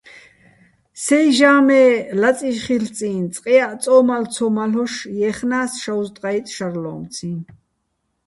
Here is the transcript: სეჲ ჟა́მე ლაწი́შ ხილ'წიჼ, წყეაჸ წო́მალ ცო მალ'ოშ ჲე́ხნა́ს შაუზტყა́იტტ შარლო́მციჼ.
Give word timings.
სეჲ 1.03 1.27
ჟა́მე 1.37 1.83
ლაწი́შ 2.21 2.57
ხილ'წიჼ, 2.65 3.11
წყეაჸ 3.33 3.73
წო́მალ 3.83 4.23
ცო 4.33 4.45
მალ'ოშ 4.55 4.93
ჲე́ხნა́ს 5.17 5.71
შაუზტყა́იტტ 5.83 6.47
შარლო́მციჼ. 6.55 7.31